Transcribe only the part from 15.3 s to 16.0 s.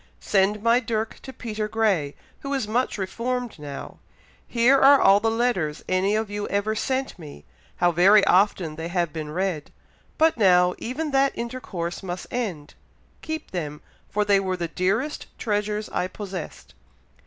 treasures